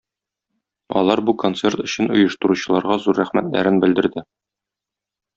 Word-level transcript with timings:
Алар 1.01 1.19
бу 1.29 1.33
концерт 1.43 1.83
өчен 1.83 2.09
оештыручыларга 2.15 2.97
зур 3.03 3.19
рәхмәтләрен 3.19 3.77
белдерде. 3.85 4.25